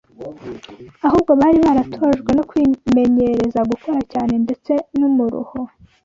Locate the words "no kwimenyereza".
2.37-3.59